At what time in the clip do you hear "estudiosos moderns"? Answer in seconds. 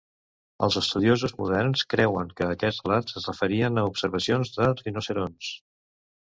0.79-1.83